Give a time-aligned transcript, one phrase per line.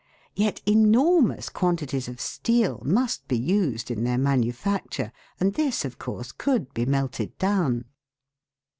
[0.33, 6.31] Yet enormous quantities of steel must be used in their manufacture, and this, of course,
[6.31, 7.85] could be melted down.